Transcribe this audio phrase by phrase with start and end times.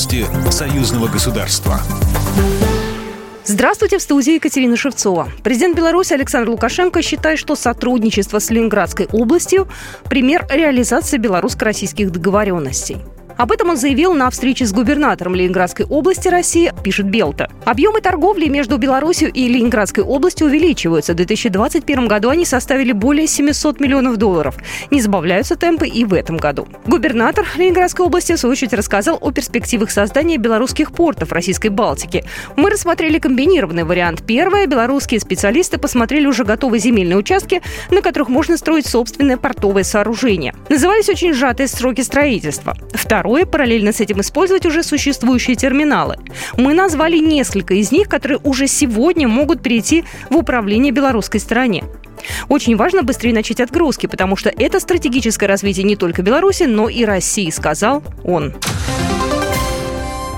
[0.00, 1.78] Новости союзного государства.
[3.44, 5.28] Здравствуйте, в студии Екатерина Шевцова.
[5.44, 9.68] Президент Беларуси Александр Лукашенко считает, что сотрудничество с Ленинградской областью–
[10.08, 12.96] пример реализации белорусско-российских договоренностей.
[13.40, 17.50] Об этом он заявил на встрече с губернатором Ленинградской области России, пишет Белта.
[17.64, 21.14] Объемы торговли между Беларусью и Ленинградской областью увеличиваются.
[21.14, 24.56] В 2021 году они составили более 700 миллионов долларов.
[24.90, 26.68] Не сбавляются темпы и в этом году.
[26.84, 32.24] Губернатор Ленинградской области, в свою очередь, рассказал о перспективах создания белорусских портов Российской Балтики.
[32.56, 34.22] Мы рассмотрели комбинированный вариант.
[34.26, 34.66] Первое.
[34.66, 40.54] Белорусские специалисты посмотрели уже готовые земельные участки, на которых можно строить собственное портовое сооружение.
[40.68, 42.76] Назывались очень сжатые сроки строительства.
[42.92, 46.16] Второе второе, параллельно с этим использовать уже существующие терминалы.
[46.56, 51.84] Мы назвали несколько из них, которые уже сегодня могут перейти в управление белорусской стороне.
[52.48, 57.04] Очень важно быстрее начать отгрузки, потому что это стратегическое развитие не только Беларуси, но и
[57.04, 58.52] России, сказал он.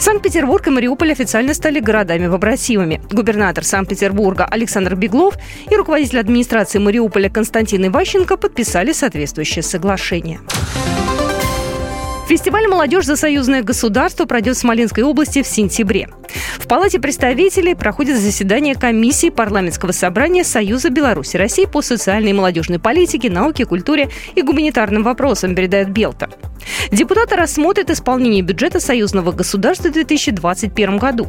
[0.00, 3.02] Санкт-Петербург и Мариуполь официально стали городами-побратимами.
[3.10, 5.34] Губернатор Санкт-Петербурга Александр Беглов
[5.70, 10.40] и руководитель администрации Мариуполя Константин Иващенко подписали соответствующее соглашение.
[12.28, 16.10] Фестиваль «Молодежь за союзное государство» пройдет в Смоленской области в сентябре.
[16.58, 22.78] В Палате представителей проходит заседание комиссии парламентского собрания Союза Беларуси России по социальной и молодежной
[22.80, 26.28] политике, науке, культуре и гуманитарным вопросам, передает Белта.
[26.92, 31.28] Депутаты рассмотрят исполнение бюджета союзного государства в 2021 году,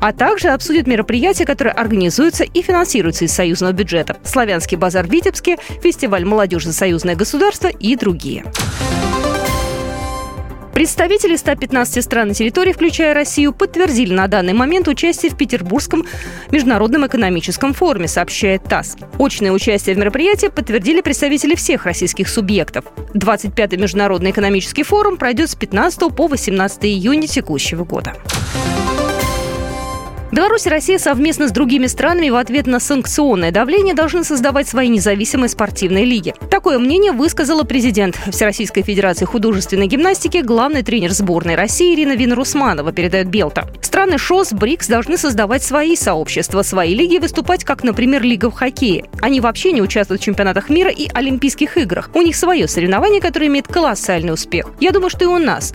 [0.00, 4.16] а также обсудят мероприятия, которые организуются и финансируются из союзного бюджета.
[4.24, 8.44] Славянский базар в Витебске, фестиваль «Молодежь за союзное государство» и другие.
[10.80, 16.06] Представители 115 стран и территорий, включая Россию, подтвердили на данный момент участие в Петербургском
[16.50, 18.96] международном экономическом форуме, сообщает ТАСС.
[19.18, 22.86] Очное участие в мероприятии подтвердили представители всех российских субъектов.
[23.12, 28.14] 25-й международный экономический форум пройдет с 15 по 18 июня текущего года.
[30.32, 34.88] Беларусь и Россия совместно с другими странами в ответ на санкционное давление должны создавать свои
[34.88, 36.34] независимые спортивные лиги.
[36.48, 43.26] Такое мнение высказала президент Всероссийской Федерации художественной гимнастики, главный тренер сборной России Ирина Винрусманова, передает
[43.26, 43.68] Белта.
[43.82, 48.54] Страны ШОС, БРИКС должны создавать свои сообщества, свои лиги и выступать, как, например, Лига в
[48.54, 49.06] хоккее.
[49.20, 52.08] Они вообще не участвуют в чемпионатах мира и Олимпийских играх.
[52.14, 54.68] У них свое соревнование, которое имеет колоссальный успех.
[54.78, 55.74] Я думаю, что и у нас